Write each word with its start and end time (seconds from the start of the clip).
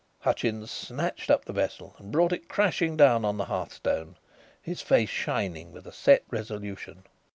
Hutchins 0.21 0.71
snatched 0.71 1.29
up 1.29 1.45
the 1.45 1.53
vessel 1.53 1.93
and 1.99 2.11
brought 2.11 2.33
it 2.33 2.49
crashing 2.49 2.97
down 2.97 3.23
on 3.23 3.37
the 3.37 3.45
hearthstone, 3.45 4.17
his 4.59 4.81
face 4.81 5.09
shining 5.09 5.71
with 5.71 5.85
a 5.85 5.91
set 5.93 6.23
resolution. 6.31 7.03